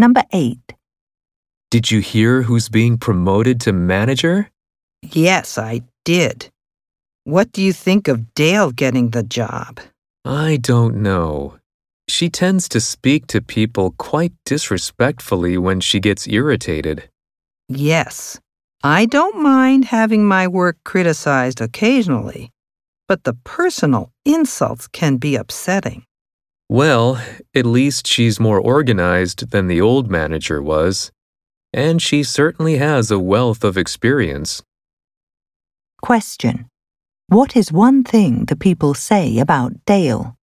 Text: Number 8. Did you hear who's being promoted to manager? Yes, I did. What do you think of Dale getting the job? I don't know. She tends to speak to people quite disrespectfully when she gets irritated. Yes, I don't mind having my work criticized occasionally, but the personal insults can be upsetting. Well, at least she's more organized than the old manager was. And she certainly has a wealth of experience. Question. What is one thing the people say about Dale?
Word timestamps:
Number 0.00 0.24
8. 0.32 0.56
Did 1.70 1.90
you 1.90 2.00
hear 2.00 2.40
who's 2.40 2.70
being 2.70 2.96
promoted 2.96 3.60
to 3.60 3.74
manager? 3.74 4.48
Yes, 5.02 5.58
I 5.58 5.82
did. 6.06 6.48
What 7.24 7.52
do 7.52 7.60
you 7.60 7.74
think 7.74 8.08
of 8.08 8.32
Dale 8.32 8.70
getting 8.70 9.10
the 9.10 9.22
job? 9.22 9.78
I 10.24 10.56
don't 10.56 11.02
know. 11.02 11.58
She 12.08 12.30
tends 12.30 12.66
to 12.70 12.80
speak 12.80 13.26
to 13.26 13.42
people 13.42 13.90
quite 13.98 14.32
disrespectfully 14.46 15.58
when 15.58 15.80
she 15.80 16.00
gets 16.00 16.26
irritated. 16.26 17.10
Yes, 17.68 18.40
I 18.82 19.04
don't 19.04 19.42
mind 19.42 19.84
having 19.84 20.24
my 20.24 20.48
work 20.48 20.78
criticized 20.82 21.60
occasionally, 21.60 22.48
but 23.06 23.24
the 23.24 23.34
personal 23.44 24.12
insults 24.24 24.88
can 24.88 25.18
be 25.18 25.36
upsetting. 25.36 26.06
Well, 26.70 27.20
at 27.52 27.66
least 27.66 28.06
she's 28.06 28.38
more 28.38 28.60
organized 28.60 29.50
than 29.50 29.66
the 29.66 29.80
old 29.80 30.08
manager 30.08 30.62
was. 30.62 31.10
And 31.72 32.00
she 32.00 32.22
certainly 32.22 32.76
has 32.76 33.10
a 33.10 33.18
wealth 33.18 33.64
of 33.64 33.76
experience. 33.76 34.62
Question. 36.00 36.68
What 37.26 37.56
is 37.56 37.72
one 37.72 38.04
thing 38.04 38.44
the 38.44 38.54
people 38.54 38.94
say 38.94 39.40
about 39.40 39.84
Dale? 39.84 40.36